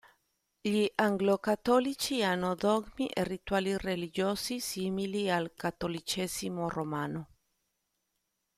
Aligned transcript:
Gli 0.63 0.87
anglo-cattolici 0.95 2.23
hanno 2.23 2.55
dogmi 2.55 3.05
e 3.07 3.23
rituali 3.23 3.77
religiosi 3.77 4.59
simili 4.59 5.29
al 5.29 5.53
cattolicesimo 5.55 6.67
romano. 6.69 7.27